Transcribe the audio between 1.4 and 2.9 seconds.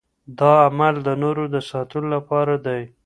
د ساتلو لپاره دی.